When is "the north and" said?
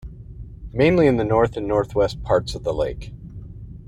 1.17-1.67